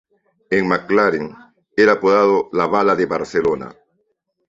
En 0.55 0.63
McLaren, 0.71 1.25
era 1.83 1.91
apodado 1.93 2.49
"La 2.53 2.65
Bala 2.65 2.95
de 2.95 3.05
Barcelona". 3.05 3.75